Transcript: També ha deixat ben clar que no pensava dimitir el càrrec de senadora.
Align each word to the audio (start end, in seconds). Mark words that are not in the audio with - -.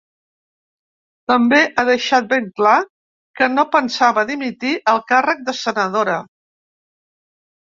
També 1.31 1.59
ha 1.65 1.83
deixat 1.89 2.31
ben 2.31 2.47
clar 2.61 2.77
que 3.41 3.49
no 3.59 3.67
pensava 3.77 4.25
dimitir 4.31 4.73
el 4.95 5.03
càrrec 5.13 5.45
de 5.53 5.57
senadora. 5.61 6.19